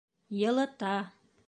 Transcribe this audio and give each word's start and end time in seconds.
Йылыта 0.39 0.95